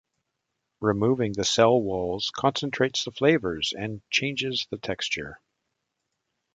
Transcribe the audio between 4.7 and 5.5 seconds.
the texture.